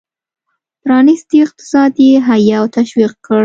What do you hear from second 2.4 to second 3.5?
او تشویق کړ.